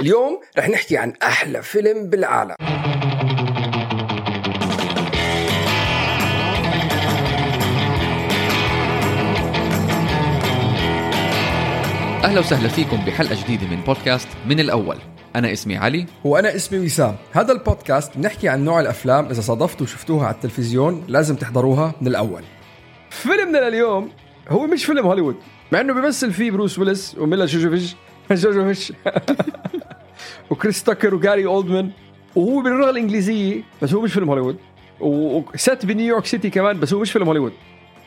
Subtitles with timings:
[0.00, 2.54] اليوم رح نحكي عن أحلى فيلم بالعالم.
[12.24, 14.96] أهلا وسهلا فيكم بحلقة جديدة من بودكاست من الأول.
[15.36, 16.06] أنا اسمي علي.
[16.24, 17.16] وأنا اسمي وسام.
[17.32, 22.42] هذا البودكاست بنحكي عن نوع الأفلام إذا صادفتوا وشفتوها على التلفزيون لازم تحضروها من الأول.
[23.10, 24.10] فيلمنا لليوم
[24.48, 25.36] هو مش فيلم هوليوود
[25.72, 27.46] مع إنه بيمثل فيه بروس ويلس وميلا
[28.30, 28.92] جوجوفيتش جوجوفيتش
[30.50, 31.90] وكريس تاكر وجاري أولدمان.
[32.36, 34.56] وهو باللغة الإنجليزية بس هو مش فيلم هوليوود.
[35.00, 37.52] و set بنيويورك City كمان بس هو مش فيلم هوليوود.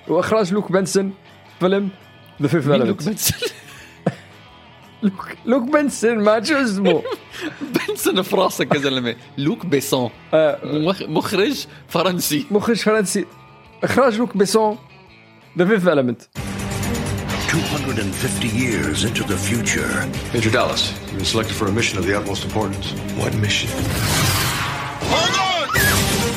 [0.07, 1.13] وإخراج لوك بنسون
[1.59, 1.89] فيلم
[2.41, 3.33] The Fifth مين لوك بنسن
[5.03, 7.03] لوك لوك بنسون ما شو اسمه.
[7.89, 9.15] بنسن في راسك يا زلمة.
[9.37, 12.45] لوك بيسون آه، مخ- مخرج فرنسي.
[12.51, 13.25] مخرج فرنسي.
[13.83, 14.77] إخراج لوك بيسون
[15.57, 16.21] ذا فيفث ايلمنت
[17.48, 22.16] 250 years into the future, Major Dallas, you've been selected for a mission of the
[22.18, 22.92] utmost importance.
[23.16, 23.70] What mission?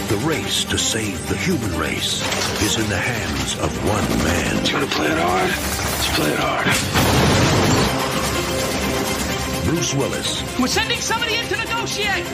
[0.07, 2.21] the race to save the human race
[2.61, 4.53] is in the hands of one man.
[4.71, 5.49] Gonna play it hard.
[5.49, 6.67] Let's play it hard.
[9.67, 12.25] Bruce Willis, We're sending somebody in to negotiate.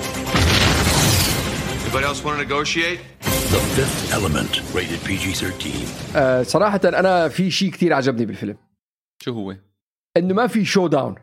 [1.82, 3.00] Anybody else want to negotiate?
[3.22, 6.16] The Fifth Element, rated PG-13.
[6.16, 8.56] آه، صراحه انا في شيء كتير عجبني بالفيلم
[9.23, 9.57] شو هو؟
[10.17, 11.15] إنه ما في showdown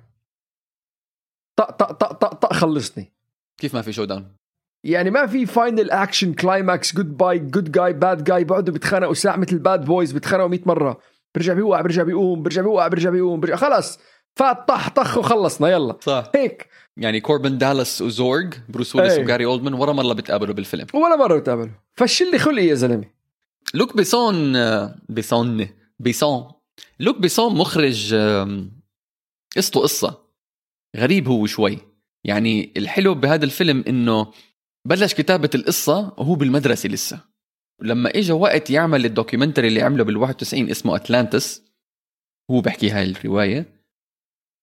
[1.55, 3.13] طق طق طق طق طق خلصني.
[3.57, 4.35] كيف ما في showdown
[4.83, 9.35] يعني ما في final action climax good guy good guy bad guy بقعدوا بيتخانقوا ساعة
[9.35, 10.99] مثل Bad Boys بيتخانقوا 100 مرة.
[11.35, 13.55] برجع بيوقع برجع بيقوم برجع بيوقع برجع بيقوم برجع.
[13.55, 13.99] خلص
[14.35, 15.69] فات طح طخ وخلصنا.
[15.69, 15.97] يلا.
[16.01, 16.31] صح.
[16.35, 16.67] هيك.
[16.97, 19.23] يعني كوربن دالاس وزورج بروس ويلس إيه.
[19.23, 20.87] وجاري أولدمان ورا مرة بتقابلوا بالفيلم.
[20.93, 21.73] ولا مرة بتقابلوا.
[21.93, 23.05] فشل لي خلقي يا زلمة.
[23.73, 25.67] لوك بيسون آه، بيسون
[25.99, 26.51] بيسون.
[26.99, 28.15] لوك بيسون مخرج
[29.57, 30.25] قصته قصة.
[30.97, 31.77] غريب هو شوي.
[32.23, 34.33] يعني الحلو بهذا الفيلم إنه
[34.87, 37.19] بلش كتابة القصة وهو بالمدرسة لسه.
[37.81, 41.63] لما اجى وقت يعمل ال documentary اللي عمله بال 91 اسمه اتلانتس
[42.51, 43.81] هو بحكي هاي الرواية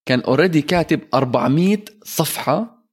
[0.08, 2.88] كان already كاتب 400 صفحة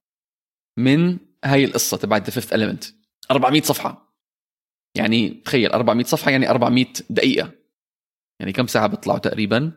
[0.79, 2.93] من هاي القصة تبعت The Fifth element.
[3.31, 4.15] 400 صفحة.
[4.97, 7.58] يعني تخيل 400 صفحة يعني 400 دقيقة.
[8.39, 9.71] يعني كم ساعة بيطلعوا تقريبا؟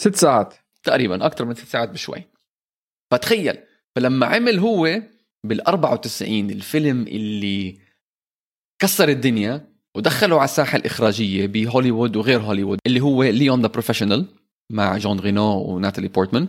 [0.00, 0.54] ست ساعات.
[0.82, 2.22] تقريبا أكثر من ست ساعات بشوي.
[3.10, 3.58] فتخيل
[3.96, 5.02] فلما عمل هو
[5.44, 7.78] بال 94 الفيلم اللي
[8.82, 14.26] كسر الدنيا ودخله على الساحة الإخراجية بهوليوود وغير هوليوود اللي هو ليون The Professional
[14.72, 16.48] مع جون رينو وناتالي بورتمان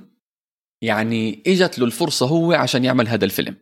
[0.81, 3.55] يعني إجت له الفرصة هو عشان يعمل هذا الفيلم.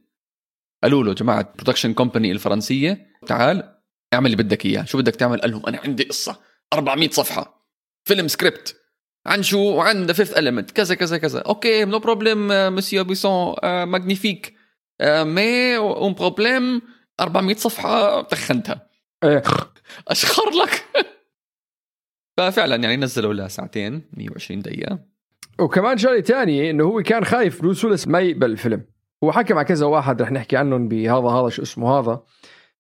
[0.84, 3.80] قالوا له جماعة production company الفرنسية تعال
[4.14, 4.84] اعمل اللي بدك إياه.
[4.84, 6.40] شو بدك تعمل؟ قال لهم أنا عندي قصة.
[6.74, 7.55] 400 صفحة.
[8.06, 8.76] فيلم سكريبت.
[9.26, 10.74] عن شو؟ عن The Fifth element.
[10.74, 11.40] كذا كذا كذا.
[11.40, 14.54] okay no problem monsieur بيسون magnifique
[15.02, 16.82] mais un problème
[17.20, 18.90] 400 صفحة تخنتها
[19.24, 19.44] إيه.
[20.08, 20.86] أشخر لك.
[22.38, 25.00] ففعلا يعني نزلوا لها ساعتين 120 دقيقة.
[25.60, 28.86] وكمان شغلة تانية إنه هو كان خايف بروس ما يقبل الفيلم
[29.24, 32.24] هو حكى مع كذا واحد رح نحكي عنهم بهذا هذا شو اسمه هذا.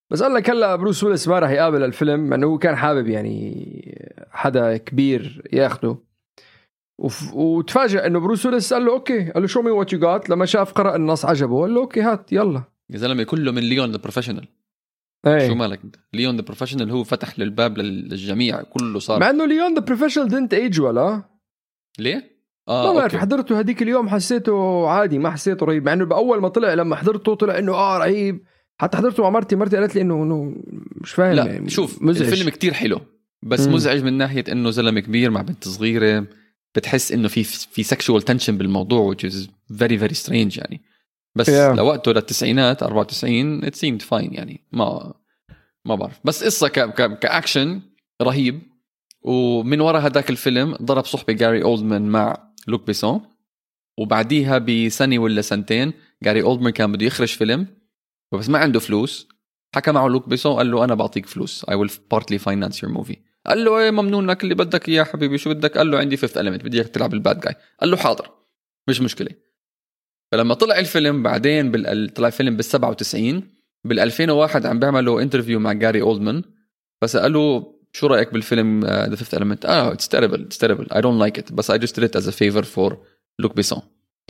[0.09, 3.65] بس قال لك هلا بروس ويلس ما راح يقابل الفيلم إنه هو كان حابب يعني
[4.31, 5.97] حدا كبير ياخده.
[6.99, 7.33] وف...
[7.33, 10.45] وتفاجئ إنه بروس ويلس قال له okay قال له show me what you got لما
[10.45, 12.63] شاف قرأ النص عجبه قال له okay هات يلا.
[12.89, 14.47] يا زلمة كله من ليون The Professional
[15.27, 15.47] إيه.
[15.47, 19.19] شو مالك؟ انت ليون The Professional هو فتح للباب لل- للجميع كله صار.
[19.19, 21.23] مع إنه ليون The Professional didn't age well
[21.99, 22.15] ليه؟
[22.67, 23.17] ما آه بعرف okay.
[23.17, 25.85] حضرته هذيك اليوم حسيته عادي ما حسيته رهيب.
[25.85, 28.45] مع إنه بأول ما طلع لما حضرته طلع إنه آه رهيب.
[28.81, 30.55] حتى حضرته مع مرتي مرتي قالت لي انه إنه
[31.01, 32.27] مش فاهم لا يعني شوف مزعج.
[32.27, 33.01] الفيلم كتير حلو
[33.43, 33.73] بس مم.
[33.73, 36.27] مزعج من ناحية إنه زلمة كبير مع بنت صغيرة
[36.75, 39.35] بتحس إنه في في sexual tension بالموضوع which is
[39.73, 40.81] very very strange يعني
[41.35, 41.53] بس Yeah.
[41.77, 45.13] لوقته للتسعينات 94 it seemed fine يعني ما
[45.85, 47.81] ما بعرف بس قصة ك ك كأكشن
[48.21, 48.61] رهيب
[49.21, 53.21] ومن ورا هذاك الفيلم ضرب صحبة جاري اولدمان مع لوك بيسون
[53.99, 55.93] وبعديها بسنة ولا سنتين
[56.23, 57.67] جاري اولدمان كان بده يخرج فيلم
[58.31, 59.27] بس ما عنده فلوس
[59.75, 63.17] حكى معه لوك بيسون قال له أنا بعطيك فلوس I will partly finance your movie.
[63.45, 66.37] قال له إيه ممنون لك اللي بدك إياه حبيبي شو بدك؟ قال له عندي Fifth
[66.37, 68.29] element بدي إياك تلعب ال bad guy قال له حاضر
[68.87, 69.29] مش مشكلة.
[70.31, 72.13] فلما طلع الفيلم بعدين بال...
[72.13, 73.43] طلع فيلم بال 97
[73.83, 76.43] بال 2001 عم بيعملوا interview مع جاري اولدمان
[77.01, 81.41] فسألوه شو رأيك بالفيلم The Fifth element آه it's terrible it's terrible I don't like
[81.41, 82.93] it بس I just did it as a favor for
[83.43, 83.81] Luc Besson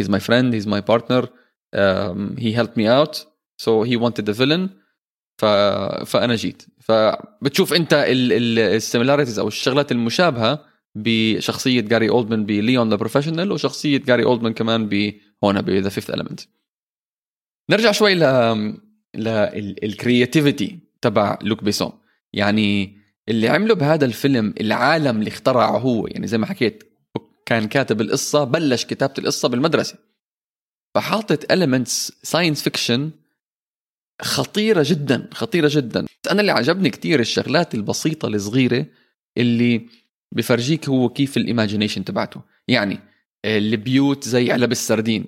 [0.01, 1.23] he's my friend he's my partner
[1.75, 2.77] um, he helped
[3.57, 4.69] so he wanted the villain.
[5.37, 5.45] ف...
[6.05, 6.63] فأنا جيت.
[6.79, 10.65] فبتشوف أنت ال similarities أو الشغلات المشابهة
[10.95, 16.45] بشخصية جاري اولدمان بليون The Professional وشخصية جاري اولدمان كمان بهون ب The Fifth element.
[17.69, 18.23] نرجع شوي ل
[19.15, 21.91] لل creativity تبع لوك بيسون.
[22.33, 22.97] يعني
[23.29, 26.83] اللي عمله بهذا الفيلم العالم اللي اخترعه هو يعني زي ما حكيت
[27.45, 29.97] كان كاتب القصة بلش كتابة القصة بالمدرسة.
[30.95, 33.11] فحاطط elements science fiction
[34.21, 36.05] خطيرة جدا خطيرة جدا.
[36.31, 38.85] أنا اللي عجبني كتير الشغلات البسيطة الصغيرة
[39.37, 39.85] اللي
[40.31, 42.41] بفرجيك هو كيف ال imagination تبعته.
[42.67, 42.99] يعني
[43.45, 45.25] البيوت زي علب السردين.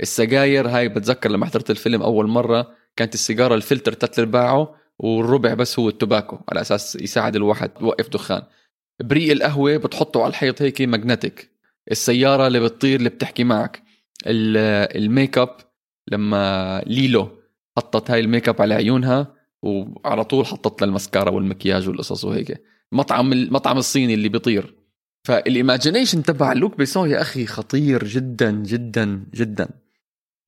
[0.00, 5.78] السجاير هاي بتذكر لما حضرت الفيلم أول مرة كانت السيجارة الفلتر تلت ارباعه والربع بس
[5.78, 8.42] هو ال tobacco على أساس يساعد الواحد يوقف دخان.
[9.02, 11.50] بريق القهوة بتحطه على الحيط هيك magnetic
[11.90, 13.82] السيارة اللي بتطير اللي بتحكي معك.
[14.26, 15.56] ال make up
[16.08, 17.39] لما ليلو
[17.76, 22.62] حطت هاي ال make up على عيونها وعلى طول حطت لها المسكارا والمكياج والقصص وهيك.
[22.92, 24.74] مطعم المطعم الصيني اللي بيطير.
[25.24, 29.68] فال imagination تبع لوك بيسون يا أخي خطير جدا جدا جدا.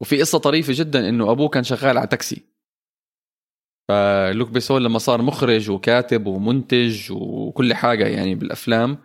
[0.01, 2.43] وفي قصة طريفة جدا إنه أبوه كان شغال على تاكسي.
[3.89, 8.99] فلوك بيسون لما صار مخرج وكاتب ومنتج وكل حاجة يعني بالأفلام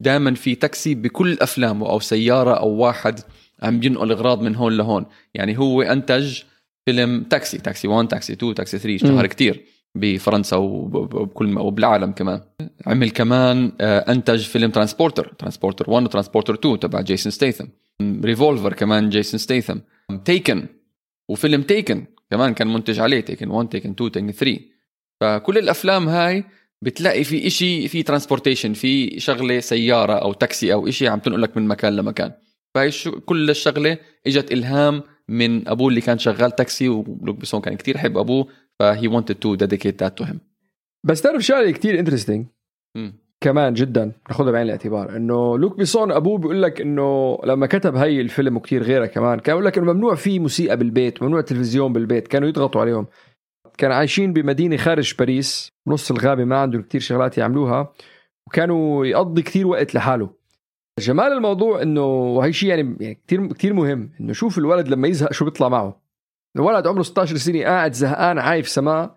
[0.00, 3.20] دائما في تاكسي بكل أفلامه أو سيارة أو واحد
[3.62, 5.06] عم ينقل اغراض من هون لهون.
[5.34, 6.42] يعني هو أنتج
[6.90, 9.64] فيلم تاكسي تاكسي 1 تاكسي 2 تاكسي 3 اشتهر كتير
[9.94, 12.40] بفرنسا وبكل وبالعالم كمان.
[12.86, 17.64] عمل كمان آه، أنتج فيلم Transporter Transporter 1 و Transporter 2 تبع جيسون ستيثم.
[18.24, 19.78] Revolver كمان جيسون ستيثم.
[20.24, 20.66] Taken
[21.28, 24.60] وفيلم Taken كمان كان منتج عليه Taken 1 Taken 2 Taken 3
[25.20, 26.44] فكل الأفلام هاي
[26.82, 31.68] بتلاقي في إشي في transportation في شغلة سيارة أو تاكسي أو إشي عم تنقلك من
[31.68, 32.32] مكان لمكان.
[32.74, 32.90] فهي
[33.26, 38.18] كل الشغلة إجت إلهام من أبوه اللي كان شغال تاكسي ولوك بيسون كان كتير يحب
[38.18, 38.46] أبوه
[38.80, 40.36] ف he wanted to dedicate that to him.
[41.06, 42.46] بس تعرف شغلة كتير interesting
[43.40, 48.20] كمان جدا ناخذها بعين الاعتبار إنه لوك بيسون أبوه بيقول لك إنه لما كتب هي
[48.20, 52.28] الفيلم وكثير غيرها كمان كان يقول لك إنه ممنوع في موسيقى بالبيت ممنوع تلفزيون بالبيت
[52.28, 53.06] كانوا يضغطوا عليهم.
[53.78, 57.92] كانوا عايشين بمدينة خارج باريس نص الغابة ما عندهم كثير شغلات يعملوها
[58.46, 60.39] وكانوا يقضي كثير وقت لحاله.
[60.98, 65.44] جمال الموضوع إنه وهي شيء يعني كثير كثير مهم إنه شوف الولد لما يزهق شو
[65.44, 66.02] بيطلع معه.
[66.56, 69.16] الولد عمره 16 سنة قاعد زهقان عايف سماء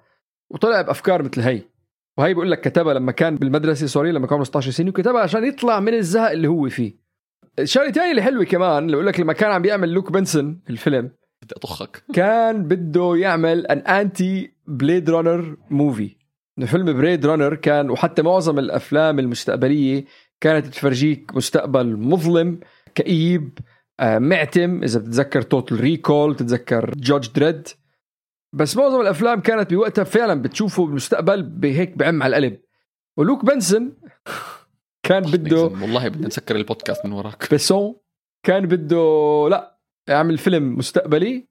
[0.50, 1.62] وطلع بأفكار مثل هي.
[2.18, 5.44] وهي بقول لك كتبها لما كان بالمدرسة sorry لما كان عمره 16 سنة وكتبها عشان
[5.46, 6.94] يطلع من الزهق اللي هو فيه.
[7.60, 11.12] الشغلة الثانية اللي حلوة كمان اللي بقول لك لما كان عم بيعمل لوك بيسون الفيلم
[11.44, 12.04] بدي أطخك.
[12.14, 16.16] كان بده يعمل an anti Blade Runner movie
[16.66, 20.06] فيلم Blade Runner كان وحتى معظم الأفلام المستقبلية
[20.44, 22.60] كانت تفرجيك مستقبل مظلم
[22.96, 23.60] كئيب
[24.00, 27.68] آه، معتم إذا بتتذكر Total Recall تتذكر Judge Dredd
[28.54, 32.60] بس معظم الأفلام كانت بوقتها فعلا بتشوفه بالمستقبل بهيك بغم على القلب.
[33.18, 33.94] ولوك بيسون
[35.04, 37.50] كان بده والله بدنا نسكر البودكاست من وراك.
[37.52, 37.96] بيسون
[38.46, 39.80] كان بده لا
[40.10, 41.48] يعمل فيلم مستقبلي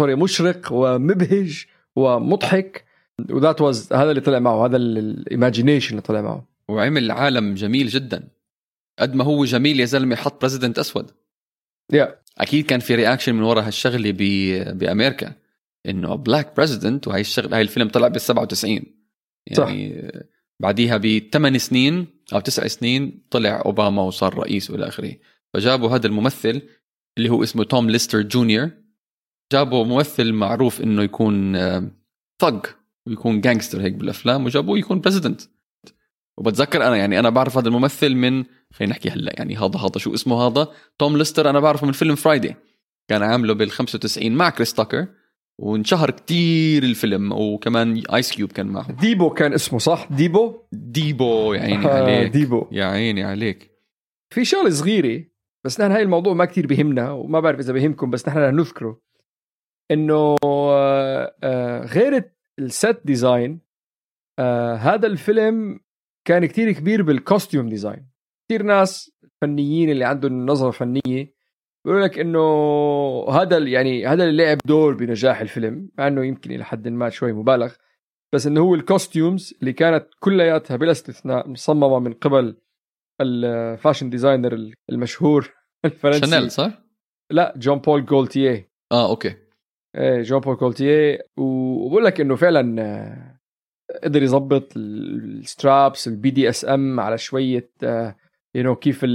[0.00, 2.84] sorry مشرق ومبهج ومضحك.
[3.30, 6.57] و that was هذا اللي طلع معه هذا ال imagination اللي طلع معه.
[6.68, 8.28] وعمل عالم جميل جدا.
[8.98, 11.10] قد ما هو جميل يا زلمة حط president أسود.
[11.92, 12.28] yeah yeah.
[12.38, 14.12] أكيد كان في reaction من وراء هالشغلة
[14.72, 15.34] بأمريكا
[15.86, 18.70] إنه black president وهي الشغلة هاي الفيلم طلع بال 97
[19.46, 20.20] يعني صح.
[20.60, 25.14] بعديها بثمان سنين أو تسع سنين طلع أوباما وصار رئيس وإلى آخره.
[25.54, 26.62] فجابوا هذا الممثل
[27.18, 28.70] اللي هو اسمه توم ليستر جونيور.
[29.52, 31.56] جابوا ممثل معروف إنه يكون
[32.42, 35.42] thug ويكون gangster هيك بالأفلام وجابوه يكون president
[36.38, 40.14] وبتذكر أنا يعني أنا بعرف هذا الممثل من خلينا نحكي هلأ يعني هذا هذا شو
[40.14, 40.68] اسمه هذا؟
[40.98, 42.54] توم ليستر أنا بعرفه من فيلم Friday
[43.08, 45.06] كان عامله بال 95 مع كريس تاكر
[45.58, 48.92] وانشهر كتير الفيلم وكمان Ice Cube كان معه.
[48.92, 52.32] ديبو كان اسمه صح؟ ديبو؟ ديبو يا عيني آه عليك.
[52.32, 52.66] ديبو.
[52.72, 53.70] يا عيني عليك.
[54.34, 55.24] في شغلة صغيرة
[55.64, 59.00] بس نحن هاي الموضوع ما كتير بهمنا وما بعرف إذا بهمكم بس نحن نذكره.
[59.90, 63.60] إنه آه، آه، غير ال set design
[64.78, 65.80] هذا الفيلم
[66.28, 68.08] كان كتير كبير بال costume design
[68.48, 69.10] كثير ناس
[69.42, 71.34] فنيين اللي عندهم نظره فنيه
[71.84, 72.40] بيقول لك إنه
[73.30, 77.32] هذا يعني هذا اللي لعب دور بنجاح الفيلم مع إنه يمكن إلى حد ما شوي
[77.32, 77.74] مبالغ
[78.34, 82.56] بس إنه هو ال costumes اللي كانت كلياتها بلا استثناء مصممة من قبل
[83.20, 85.54] ال fashion designer المشهور
[85.84, 86.30] الفرنسي.
[86.30, 86.82] شانيل صح؟
[87.30, 89.34] لا جون بول جولتيه آه okay.
[89.96, 93.37] إيه جون بول جولتيه وبقول لك إنه فعلا آه،
[94.04, 97.70] قدر يظبط ال straps ال BDSM على شوية
[98.54, 99.06] you know كيف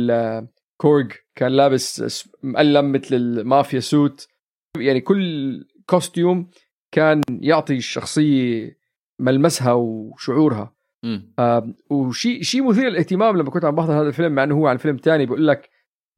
[0.78, 4.28] زورج كان لابس مقلم مثل المافيا suit.
[4.78, 6.50] يعني كل costume
[6.92, 8.78] كان يعطي الشخصية
[9.20, 10.76] ملمسها وشعورها.
[11.40, 14.78] آه وشيء شيء مثير للاهتمام لما كنت عم بحضر هذا الفيلم مع إنه هو عن
[14.78, 15.70] فيلم تاني بيقول لك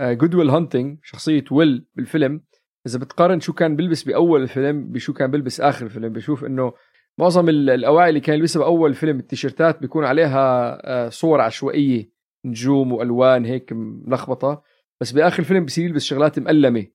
[0.01, 2.41] Good Will Hunting شخصية ويل بالفيلم.
[2.88, 6.74] إذا بتقارن شو كان بيلبس بأول الفيلم بشو كان بيلبس آخر الفيلم بشوف إنه
[7.19, 12.10] معظم ال- الاواعي اللي كان يلبسها بأول الفيلم التيشيرتات بيكون عليها آه، صور عشوائية
[12.45, 14.63] نجوم وألوان هيك ملخبطة.
[15.01, 16.88] بس بآخر الفيلم بصير يلبس شغلات مألمة.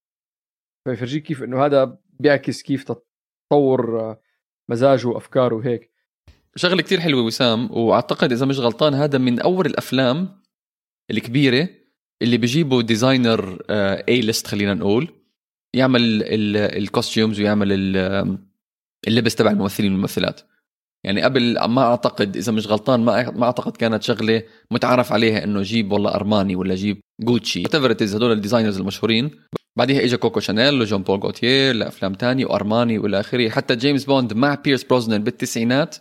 [0.84, 4.20] فيفرجيك كيف إنه هذا بيعكس كيف تطور آه،
[4.70, 5.90] مزاجه وأفكاره وهيك.
[6.56, 10.40] شغلة كتير حلوة وسام وأعتقد إذا مش غلطان هذا من أول الأفلام
[11.10, 11.68] الكبيرة
[12.22, 15.08] اللي بيجيبوا designer A-list خلينا نقول.
[15.74, 16.22] يعمل
[16.76, 17.72] ال costumes ويعمل
[19.08, 20.40] اللبس تبع الممثلين والممثلات.
[21.04, 25.62] يعني قبل ما أعتقد إذا مش غلطان ما ما أعتقد كانت شغلة متعارف عليها إنه
[25.62, 27.74] جيب والله أرماني ولا جيب جوتشي is
[28.14, 29.30] هدول ال designers المشهورين.
[29.78, 33.48] بعديها اجى كوكو شانيل وجون بول غوتيير لأفلام تانية وأرماني وإلى آخره.
[33.48, 35.96] حتى جيمس بوند مع بيرس بروزنان بالتسعينات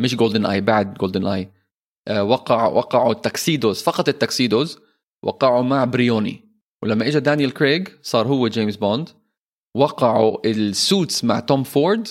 [0.00, 1.50] مش GoldenEye بعد GoldenEye
[2.10, 4.78] وقع وقعوا ال tuxedos فقط ال tuxedos
[5.22, 6.44] وقعوا مع بريوني
[6.82, 9.08] ولما اجى دانيال كريغ صار هو جيمس بوند
[9.76, 12.08] وقعوا ال suits مع توم فورد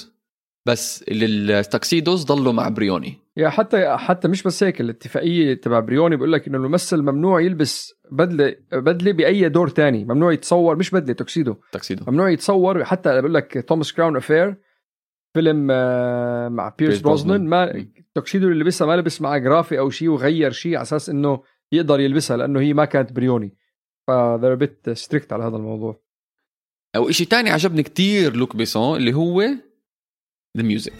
[0.67, 3.17] بس ال tuxedos ضلوا مع بريوني.
[3.37, 7.93] yeah حتى حتى مش بس هيك الاتفاقية تبع بريوني بيقول لك إنه الممثل ممنوع يلبس
[8.11, 13.33] بدلة بدلة بأي دور تاني ممنوع يتصور مش بدلة tuxedo tuxedo ممنوع يتصور حتى بقول
[13.33, 14.55] لك Thomas Crown Affair
[15.33, 17.49] فيلم آه، مع بيرس بيرس بروزنان بروزنان.
[17.49, 21.43] ما التوكسيدو اللي لبسها ما لبس معه جرافي أو شيء وغير شيء على أساس إنه
[21.71, 23.57] يقدر يلبسها لأنه هي ما كانت بريوني.
[24.07, 26.04] ف they're a bit strict على هذا الموضوع.
[26.95, 29.41] أو شيء تاني عجبني كتير لوك بيسون اللي هو
[30.57, 30.93] the music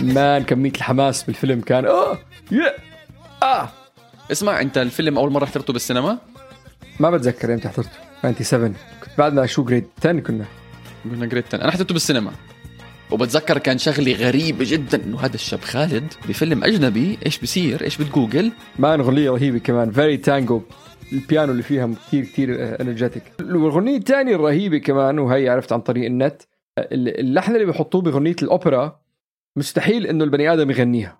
[0.00, 2.18] ما man كمية الحماس بالفيلم كان آه
[2.52, 2.74] يا
[3.42, 3.68] آه!
[4.32, 6.18] اسمع أنت الفيلم أول مرة حضرته بالسينما؟
[7.00, 7.90] ما بتذكر إمتى حضرته
[8.22, 10.44] 97 كنت بعدنا شو grade 10 كنا؟
[11.04, 12.32] قلنا grade 10 أنا حضرته بالسينما.
[13.10, 18.52] وبتذكر كان شغله غريبه جدا إنه هذا الشاب خالد بفيلم أجنبي إيش بصير إيش بتجوجل؟
[18.78, 20.62] man اغنيه رهيبة كمان very tango
[21.12, 26.42] البيانو اللي فيها كثير كثير energetic والاغنيه الثانية الرهيبة كمان وهي عرفت عن طريق النت
[26.92, 29.00] اللحن اللي بيحطوه بأغنية الأوبرا
[29.56, 31.18] مستحيل إنه البني آدم يغنيها.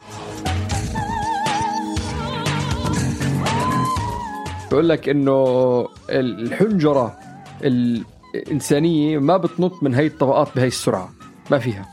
[4.71, 7.18] بقول لك إنه الحنجرة
[7.64, 11.18] الإنسانية ما بتنط من هي الطبقات بهي السرعة.
[11.50, 11.88] ما فيها.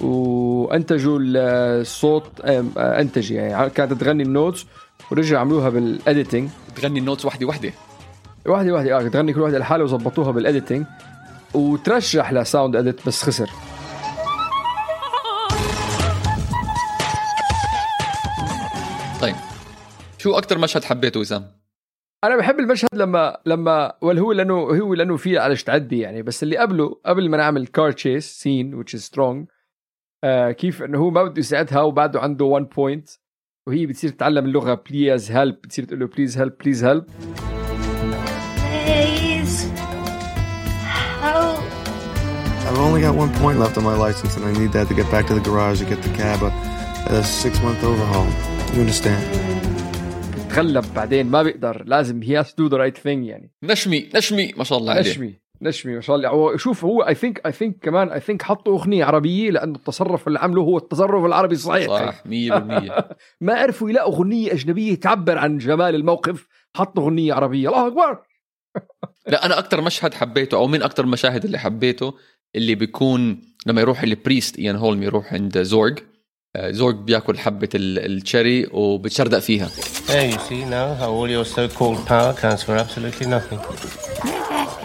[0.00, 2.40] وأنتجوا الصوت
[2.76, 4.66] انتج يعني كانت تغني ال notes
[5.10, 7.72] ورجعوا عملوها بال editing تغني ال notes وحدة وحدة؟
[8.46, 10.86] واحدة واحدة آه تغني كل واحدة لحالها وظبطوها بال editing
[11.54, 13.50] وترشح ل sound edit بس خسر.
[19.20, 19.36] طيب
[20.18, 21.61] شو أكثر مشهد حبيته وسام
[22.24, 26.42] أنا بحب المشهد لما لما ولا هو لأنه هو لأنه في على تعدي يعني بس
[26.42, 29.46] اللي قبله قبل ما نعمل car chase scene which is strong
[30.24, 33.08] آه كيف إنه هو ما بده يساعدها وبعده عنده 1 point
[33.66, 37.04] وهي بتصير تتعلم اللغة please help بتصير تقول له please help please help
[38.86, 39.64] Please.
[41.26, 41.60] Help.
[42.68, 45.08] I've only got one point left on my license, and I need that to get
[45.10, 46.50] back to the garage to get the cab a,
[47.16, 48.28] a six month overhaul.
[48.74, 49.81] You understand?
[50.52, 51.84] تغلب بعدين ما بيقدر.
[51.86, 53.52] لازم هي to do the right thing يعني.
[53.62, 55.10] نشمي نشمي ما شاء الله عليه.
[55.10, 56.28] نشمي نشمي ما شاء الله.
[56.28, 60.28] هو شوف هو I think I think كمان I think حطوا أغنية عربية لأنه التصرف
[60.28, 61.86] اللي عمله هو التصرف العربي الصحيح.
[61.86, 62.26] صح 100%
[63.46, 67.68] ما عرفوا يلاقوا أغنية أجنبية تعبر عن جمال الموقف حطوا أغنية عربية.
[67.68, 68.18] الله أكبر.
[69.32, 72.14] لا أنا أكثر مشهد حبيته أو من أكثر المشاهد اللي حبيته
[72.56, 75.98] اللي بيكون لما يروح البريست ايان هولم يروح عند زورج
[76.56, 79.68] آه، زورج بياكل حبه ال- التشيري وبتشردق فيها
[80.08, 83.58] There you see now how all your so-called power counts for absolutely nothing.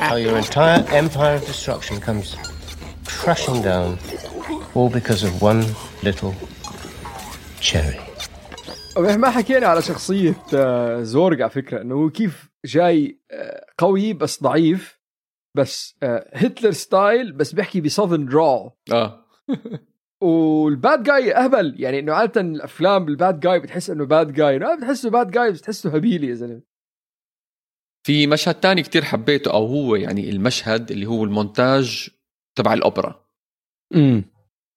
[0.07, 2.27] How your entire empire of destruction comes
[3.21, 3.89] crashing down,
[4.77, 5.62] all because of one
[6.03, 6.33] little
[7.62, 8.00] cherry.
[8.97, 14.43] ما حكينا على شخصيه آه، زورج على فكره انه هو كيف جاي آه، قوي بس
[14.43, 15.00] ضعيف
[15.55, 19.25] بس آه، هتلر style بس بيحكي ب southern drawl آه
[20.22, 21.75] وال bad guy أهبل.
[21.77, 25.51] يعني إنه عادة الأفلام بال bad guy بتحس إنه bad guy إنه بتحسه bad guy
[25.51, 26.62] بس تحسه هبيلي يا زلمة.
[28.07, 32.09] في مشهد تاني كتير حبيته أو هو يعني المشهد اللي هو المونتاج
[32.57, 33.25] تبع الأوبرا.
[33.95, 34.24] امم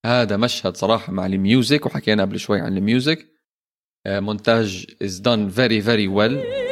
[0.06, 3.26] هذا مشهد صراحة مع ال music وحكينا قبل شوي عن ال music.
[4.06, 6.69] آه، مونتاج is done very very well.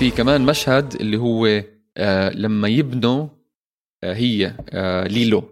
[0.00, 1.62] في كمان مشهد اللي هو
[1.96, 3.28] آه لما يبنوا
[4.04, 5.44] آه هي آه ليلو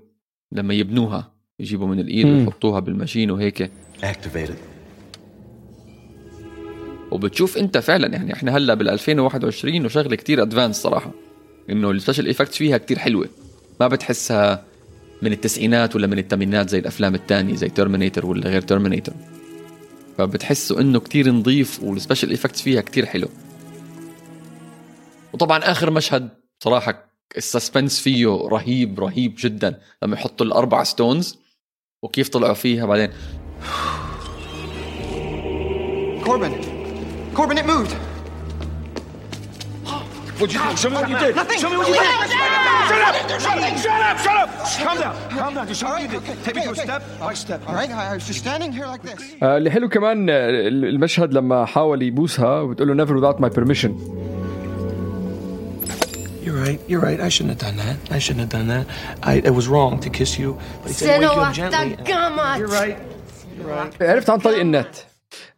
[0.53, 2.27] لما يبنوها يجيبوا من الايد.
[2.27, 3.71] ويحطوها بال machine وهيك
[4.03, 4.57] Activated.
[7.11, 11.11] وبتشوف انت فعلا يعني إحنا هلأ بال 2021 وشغلة كتير advanced صراحة
[11.71, 13.29] إنه ال special effects فيها كتير حلوة
[13.81, 14.65] ما بتحسها
[15.23, 19.13] من التسعينات ولا من الثمانينات زي الأفلام الثانية زي ترمينيتر ولا غير ترمينيتر
[20.19, 23.29] فبتحسوا إنه كتير نظيف وال special effects فيها كتير حلو
[25.33, 26.29] وطبعا اخر مشهد
[26.65, 31.39] صراحة السسبنس فيه رهيب رهيب جدا لما يحطوا الاربع ستونز
[32.03, 33.11] وكيف طلعوا فيها بعدين
[36.29, 36.53] Corbin!
[37.35, 37.93] Corbin, it moved!
[40.39, 40.77] What'd you do?
[40.77, 41.35] Show me what you did.
[41.35, 41.59] Nothing.
[41.59, 42.03] Show me what you did.
[42.91, 43.01] Shut
[43.45, 43.81] Shut up!
[43.85, 44.17] Shut up!
[44.25, 44.51] Shut up!
[44.71, 44.87] Shut up!
[44.87, 45.15] Calm down.
[45.39, 45.67] Calm down.
[45.67, 46.45] Just show me what you did.
[46.45, 47.61] Take me to a step by step.
[47.67, 49.21] All right, I was just standing here like this.
[49.43, 53.91] آه، اللي حلو كمان آه، المشهد لما حاول يبوسها وبتقول له never without my permission
[56.67, 56.81] right.
[56.91, 57.21] You're right.
[57.21, 57.97] I shouldn't have done that.
[58.17, 58.85] I shouldn't have done that.
[59.31, 60.51] I it was wrong to kiss you.
[60.83, 61.97] But he said wake you up gently.
[62.61, 62.99] You're right.
[63.57, 64.03] You're right.
[64.03, 64.97] عرفت عن طريق النت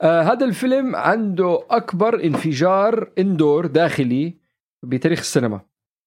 [0.03, 4.35] آه هذا الفيلم عنده أكبر انفجار indoor داخلي
[4.83, 5.61] بتاريخ السينما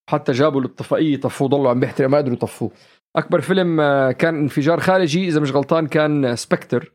[0.09, 2.71] حتى جابوا للطفائية طفوه ضلوا عم بيحترقوا ما قدروا يطفوه
[3.15, 6.91] أكبر فيلم آه كان انفجار خارجي إذا مش غلطان كان سبكتر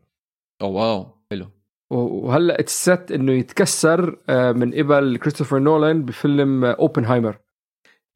[0.63, 1.47] oh wow حلو
[1.91, 7.39] وهلأ اتست إنه يتكسر آه من قبل كريستوفر نولان بفيلم آه اوبنهايمر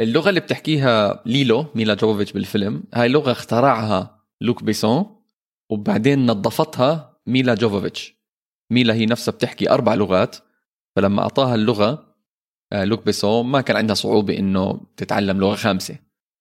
[0.01, 5.07] اللغة اللي بتحكيها ليلو ميلا جوفيتش بالفيلم هاي لغة اخترعها لوك بيسون
[5.71, 8.15] وبعدين نظفتها ميلا جوفيتش
[8.71, 10.37] ميلا هي نفسها بتحكي أربع لغات
[10.97, 12.13] فلما أعطاها اللغة
[12.73, 15.97] آه، لوك بيسون ما كان عندها صعوبة إنه تتعلم لغة خامسة.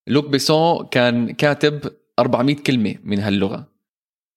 [0.08, 1.80] لوك بيسون كان كاتب
[2.20, 3.68] 400 كلمة من هاللغة.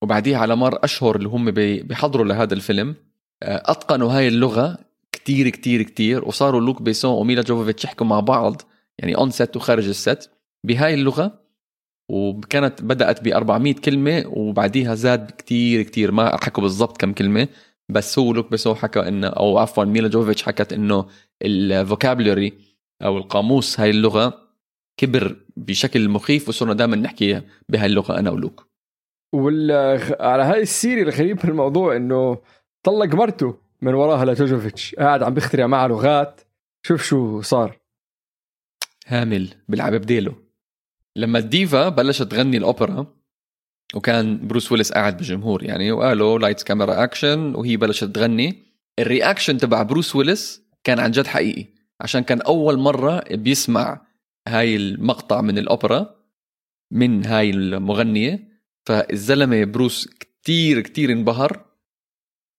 [0.02, 2.94] وبعديها على مر أشهر اللي هم بي- بيحضروا لهذا الفيلم
[3.42, 4.78] آه، أتقنوا هاي اللغة
[5.12, 8.62] كتير كتير كتير وصاروا لوك بيسون وميلا جوفيتش يحكوا مع بعض
[8.98, 10.30] يعني on set وخارج ال set
[10.66, 11.44] بهاي اللغة
[12.10, 16.12] وكانت بدأت ب 400 كلمة وبعديها زاد كتير كتير.
[16.12, 17.48] ما حكوا بالضبط كم كلمة
[17.88, 21.06] بس هو لوك بيسو حكى إنه أو عفوا ميلا جوفيتش حكت إنه
[21.42, 22.52] ال vocabulary
[23.02, 24.44] أو القاموس هاي اللغة
[24.96, 28.66] كبر بشكل مخيف وصرنا دائما نحكي بهاي اللغة أنا ولوك.
[29.34, 29.72] وال
[30.20, 32.38] على هاي السيرة الغريب في الموضوع إنه
[32.82, 36.40] طلق مرته من وراها لجوجوفيتش قاعد عم بيخترع معها لغات.
[36.86, 37.83] شوف شو صار.
[39.06, 40.36] هامل بيلعب بديله.
[41.16, 43.06] لما الديفا بلشت تغني الأوبرا
[43.94, 48.62] وكان بروس ويلس قاعد بالجمهور يعني وقالوا lights camera action وهي بلشت تغني.
[48.98, 51.66] ال reaction تبع بروس ويلس كان عن جد حقيقي
[52.00, 54.06] عشان كان أول مرة بيسمع
[54.48, 56.14] هاي المقطع من الأوبرا
[56.90, 58.48] من هاي المغنية.
[58.86, 61.64] فالزلمة بروس كتير كتير انبهر.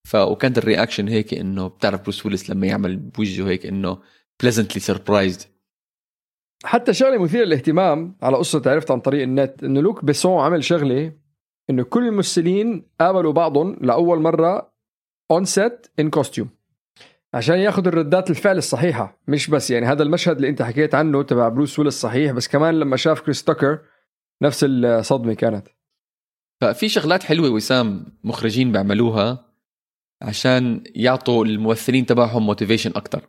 [0.08, 4.02] ف وكانت ال reaction هيك إنه بتعرف بروس ويلس لما يعمل بوجهه هيك إنه
[4.44, 5.55] pleasantly surprised.
[6.66, 11.14] حتى شغلة مثيرة للاهتمام على قصة عرفت عن طريق النت إنه لوك بيسون عمل شغلة
[11.70, 14.74] إنه كل الممثلين قابلوا بعضهم لأول مرة
[15.32, 16.50] on set in costume
[17.34, 21.50] عشان ياخذ الردات الفعل الصحيحة مش بس يعني هذا المشهد اللي أنت حكيت عنه تبع
[21.50, 23.80] بروس ويلس صحيح بس كمان لما شاف كريس تاكر
[24.42, 25.68] نفس الصدمة كانت.
[26.62, 29.46] ففي شغلات حلوة وسام مخرجين بيعملوها
[30.22, 33.28] عشان يعطوا الممثلين تبعهم motivation أكثر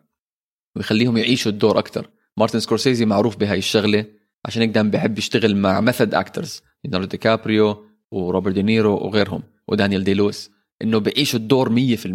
[0.76, 4.04] ويخليهم يعيشوا الدور أكثر مارتن سكورسيزي معروف بهاي الشغلة
[4.44, 10.04] عشان هيك دائما بحب يشتغل مع method actors ليوناردو دي كابريو وروبرت دينيرو وغيرهم ودانيال
[10.04, 10.50] دي لويس
[10.82, 12.06] إنه بيعيشوا الدور 100%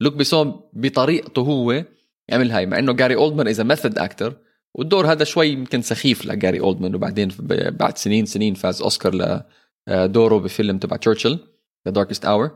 [0.00, 1.84] لوك بيسون بطريقته هو
[2.28, 4.36] يعمل هاي مع إنه جاري اولدمان is method actor
[4.74, 7.28] والدور هذا شوي يمكن سخيف لجاري اولدمان وبعدين
[7.70, 9.42] بعد سنين سنين فاز أوسكار
[9.88, 11.38] لدوره بفيلم تبع تشرشل
[11.86, 12.50] The Darkest Hour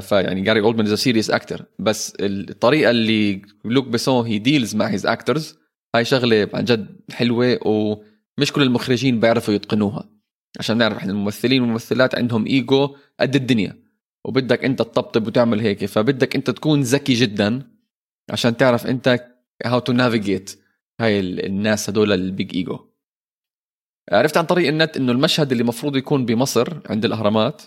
[0.00, 5.06] فيعني جاري اولدمان is serious actor بس الطريقة اللي لوك بيسون he deals مع his
[5.06, 5.61] actors
[5.94, 10.10] هاي شغلة عن جد حلوة ومش كل المخرجين بيعرفوا يتقنوها.
[10.58, 13.82] عشان نعرف إحنا الممثلين والممثلات عندهم إيجو قد الدنيا.
[14.24, 17.62] وبدك أنت تطبطب وتعمل هيك فبدك أنت تكون ذكي جدا
[18.30, 19.28] عشان تعرف أنت
[19.64, 20.62] how to navigate
[21.00, 22.78] هاي ال- الناس هدول ال big ego
[24.12, 27.62] عرفت عن طريق النت إنه المشهد اللي مفروض يكون بمصر عند الأهرامات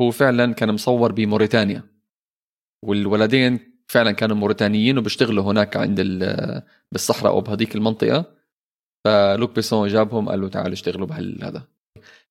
[0.00, 1.82] هو فعلا كان مصور بموريتانيا.
[2.84, 8.24] والولدين فعلا كانوا موريتانيين وبيشتغلوا هناك عند ال- بالصحراء أو بهذيك المنطقة.
[9.04, 11.62] فلوك بيسون جابهم قال له تعالوا اشتغلوا بهذا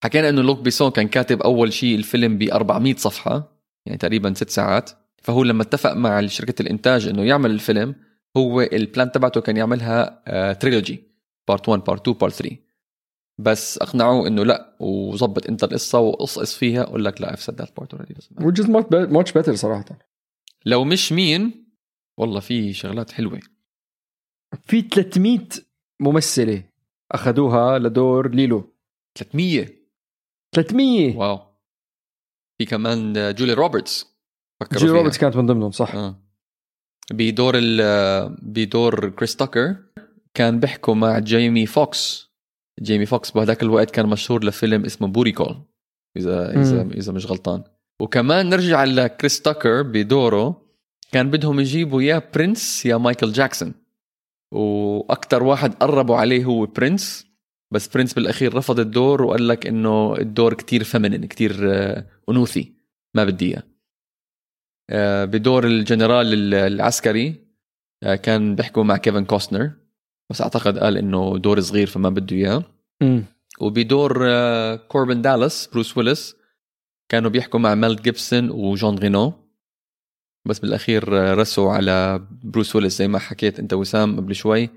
[0.04, 3.52] حكينا إنه لوك بيسون كان كاتب أول شيء الفيلم ب 400 صفحة
[3.86, 4.90] يعني تقريبا ست ساعات.
[5.24, 7.96] فهو لما اتفق مع شركة الإنتاج إنه يعمل الفيلم
[8.38, 11.04] هو ال plan تبعته كان يعملها trilogy
[11.48, 12.56] part 1 part 2 part 3
[13.40, 17.78] بس أقنعوه إنه لا وظبط إنت القصة وقصقص فيها أقول لك لا I've said that
[17.78, 18.16] part already
[18.62, 19.86] much be- much better صراحة.
[20.66, 21.70] لو مش مين
[22.20, 23.40] والله في شغلات حلوة.
[24.62, 25.40] في 300
[26.02, 26.64] ممثلة
[27.12, 28.74] أخذوها لدور ليلو.
[29.18, 29.68] 300
[30.56, 31.40] 300 wow.
[32.58, 34.06] في كمان آه، جوليا روبرتس
[34.62, 34.92] فكروا فيها.
[34.92, 35.96] روبرتس كانت من ضمنهم صح.
[35.96, 36.24] آه.
[37.12, 37.80] بدور ال
[38.42, 39.76] بدور كريس تاكر
[40.34, 42.30] كان بيحكوا مع جيمي فوكس.
[42.82, 45.62] جيمي فوكس بهذاك الوقت كان مشهور لفيلم اسمه بوتي كول
[46.18, 46.82] إذا إذا.
[46.82, 47.64] إذا مش غلطان.
[48.00, 50.62] وكمان نرجع لكريس تاكر بدوره.
[51.12, 53.74] كان بدهم يجيبوا يا برنس يا مايكل جاكسون
[54.54, 57.28] وأكثر واحد قربوا عليه هو برنس
[57.72, 62.74] بس برنس بالأخير رفض الدور وقال لك إنه الدور كتير فمنين كتير آه، أنوثي.
[63.16, 63.64] ما بدي إياه.
[64.90, 67.36] آه، بدور الجنرال ال- العسكري
[68.04, 69.72] آه، كان بيحكوا مع كيفن كوستنر.
[70.30, 72.64] بس أعتقد قال إنه دور صغير فما بده إياه.
[73.60, 74.26] وبدور
[74.76, 76.36] كوربن دالاس بروس ويلس
[77.10, 79.34] كانوا بيحكوا مع ميل جيبسون وجون رينو
[80.48, 84.70] بس بالأخير رسوا على بروس ويلس زي ما حكيت أنت وسام قبل شوي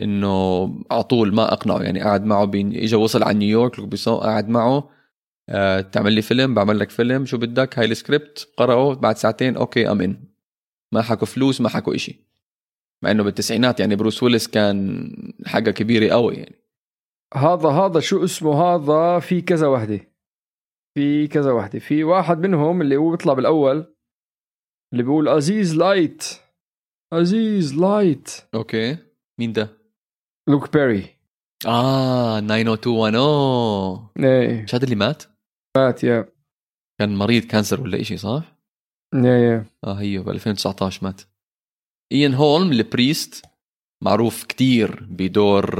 [0.00, 4.90] إنه على طول ما أقنعه يعني قاعد معه بيسون اجى وصل على نيويورك قاعد معه
[5.48, 9.90] آه، تعمل لي فيلم بعمل لك فيلم شو بدك؟ هاي السكريبت قرأه بعد ساعتين أوكي
[9.90, 10.24] I'm in
[10.92, 12.24] ما حكوا فلوس ما حكوا إشي.
[13.02, 15.10] مع إنه بالتسعينات يعني بروس ويلس كان
[15.46, 16.54] حاجة كبيرة قوي يعني.
[17.34, 20.13] هذا هذا شو اسمه؟ هذا في كذا وحدة.
[20.94, 21.78] في كذا وحدة.
[21.78, 23.94] في واحد منهم اللي هو بيطلع بالأول
[24.92, 26.24] اللي بيقول عزيز light
[27.12, 28.96] عزيز light أوكي.
[29.40, 29.68] مين ده؟
[30.48, 31.06] لوك بيري
[31.66, 34.62] آه 90210 إيه.
[34.62, 35.22] مش هذا اللي مات؟
[35.76, 36.28] مات yeah.
[37.00, 38.58] كان مريض cancer ولا إشي صح؟
[39.14, 39.64] yeah yeah.
[39.84, 41.20] آه هي ب 2019 مات.
[42.12, 43.44] إيان هولم ال priest
[44.02, 45.76] معروف كتير بدور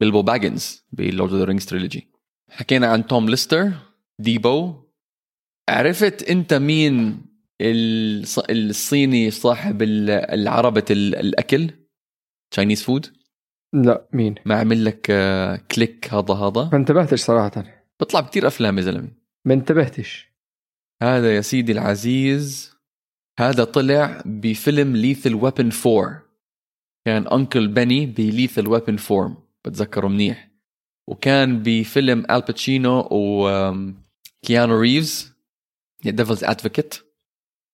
[0.00, 2.08] بيلبو باجنز ب Lord of the Rings trilogy.
[2.50, 3.72] حكينا عن توم ليستر.
[4.20, 4.74] Debo.
[5.70, 7.22] عرفت انت مين
[7.62, 11.70] الص- الصيني صاحب ال- العربة ال- الأكل؟
[12.52, 13.06] Chinese food
[13.74, 17.64] لا مين؟ ما عمل لك آه، كليك هذا هذا؟ ما انتبهتش صراحة.
[18.00, 19.08] بيطلع بكتير أفلام يا زلمة.
[19.46, 20.32] ما انتبهتش.
[21.02, 22.72] هذا يا سيدي العزيز
[23.40, 26.22] هذا طلع بفيلم Lethal Weapon 4
[27.06, 30.50] كان Uncle Benny ب Lethal Weapon 4 بتذكره منيح.
[31.10, 35.32] وكان بفيلم آل باتشينو وكيانو ريفز
[36.04, 36.94] Devil's Advocate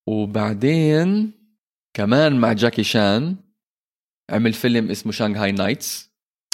[0.09, 1.33] وبعدين
[1.95, 3.37] كمان مع جاكي شان
[4.31, 6.11] عمل فيلم اسمه Shanghai Knights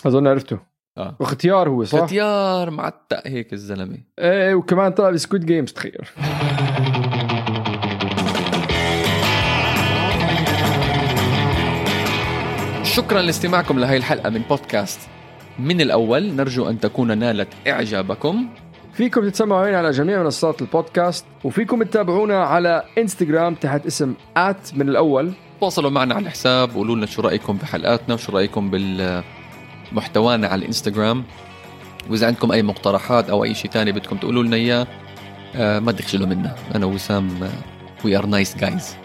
[0.06, 0.58] اظن عرفته.
[0.98, 1.16] آه.
[1.20, 3.98] واختيار هو صح؟ ختيار معتق هيك الزلمة.
[4.18, 6.06] إيه وكمان طلع ب Squid Games تخيل.
[12.84, 15.00] شكرا لاستماعكم لهي الحلقة من بودكاست
[15.58, 18.48] من الأول نرجو أن تكون نالت إعجابكم.
[18.92, 25.32] فيكم تتسمعوا على جميع منصات البودكاست وفيكم تتابعونا على إنستغرام تحت اسم آت من الأول.
[25.60, 31.24] تواصلوا معنا على الحساب وقولوا لنا شو رأيكم بحلقاتنا وشو رأيكم بالمحتوانا على الإنستغرام.
[32.10, 34.86] وإذا عندكم أي مقترحات أو أي شيء تاني بدكم تقولوا لنا إياه
[35.56, 36.54] آه، ما تخجلوا منا.
[36.74, 37.50] أنا وسام
[38.04, 38.96] We are nice guys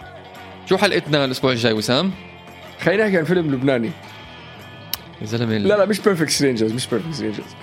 [0.65, 2.11] شو حلقتنا الأسبوع الجاي وسام؟
[2.81, 3.91] خلينا نحكي عن فيلم لبناني.
[5.21, 7.55] يا زلمة لا لا مش Perfect Strangers مش Perfect Strangers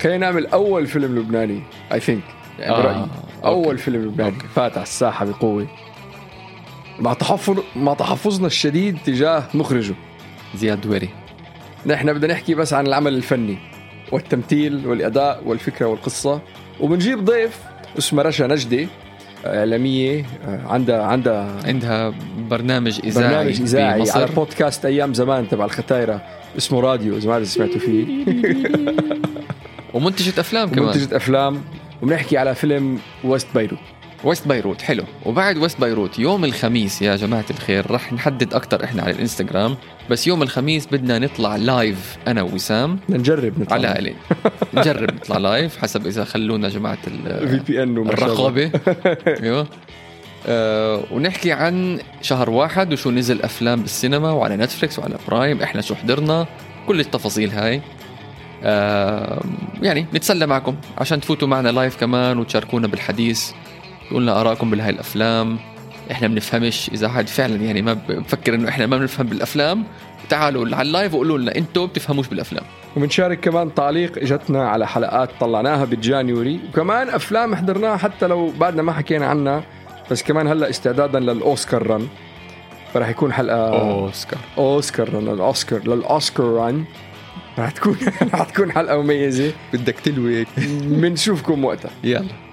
[0.00, 2.22] خلينا نعمل أول فيلم لبناني I think
[2.58, 3.10] يعني آه، برايي أوكي.
[3.44, 4.38] أول فيلم لبناني.
[4.54, 5.66] فات على الساحة بقوة.
[6.98, 9.94] مع تحفظ مع تحفظنا الشديد تجاه مخرجه.
[10.54, 11.08] زياد دويري
[11.86, 13.58] نحن بدنا نحكي بس عن العمل الفني
[14.12, 16.40] والتمثيل والأداء والفكرة والقصة.
[16.80, 17.58] وبنجيب ضيف
[17.98, 18.88] اسمه رشا نجدي.
[19.58, 22.14] إعلامية آه، عندها عندها عندها
[22.50, 24.20] برنامج إذاعي برنامج إذاعي بمصر.
[24.20, 26.22] على بودكاست أيام زمان تبع الختايرة
[26.56, 28.24] اسمه راديو إذا ما سمعتوا فيه.
[29.94, 30.86] ومنتجة أفلام كمان.
[30.86, 31.60] منتجة أفلام.
[32.02, 33.78] وبنحكي على فيلم West بيروت
[34.24, 35.04] West بيروت حلو.
[35.24, 39.76] وبعد West بيروت يوم الخميس يا جماعة الخير رح نحدد أكتر إحنا على الإنستغرام.
[40.10, 44.14] بس يوم الخميس بدنا نطلع live أنا ووسام نجرب نطلع على
[44.74, 48.70] نجرب نطلع live حسب إذا خلونا جماعة ال- في بي ان الرقابة.
[49.42, 49.66] أيوه.
[50.46, 55.94] آه ونحكي عن شهر واحد وشو نزل أفلام بالسينما وعلى نتفليكس وعلى برايم إحنا شو
[55.94, 56.46] حضرنا.
[56.86, 57.80] كل التفاصيل هاي.
[58.64, 59.42] آه
[59.82, 63.50] يعني نتسلى معكم عشان تفوتوا معنا live كمان وتشاركونا بالحديث.
[64.08, 65.58] تقولوا لنا آرائكم بهاي الأفلام.
[66.10, 69.84] إحنا بنفهمش إذا حد فعلا يعني ما بفكر إنه إحنا ما بنفهم بالأفلام.
[70.28, 72.64] تعالوا على ال live وقولوا لنا أنتم بتفهموش بالأفلام.
[72.96, 78.82] وبنشارك كمان تعليق إجتنا على حلقات طلعناها بال January وكمان أفلام حضرناها حتى لو بعدنا
[78.82, 79.62] ما حكينا عنها
[80.10, 82.08] بس كمان هلأ استعدادا للأوسكار run.
[82.94, 84.38] فرح يكون حلقة أوسكار.
[84.58, 86.84] أوسكار run الاوسكار للأوسكار run.
[87.58, 87.96] رح تكون
[88.34, 89.52] رح تكون حلقة مميزة.
[89.72, 90.46] بدك تلوي.
[90.82, 91.90] بنشوفكم وقتها.
[92.04, 92.45] يلا.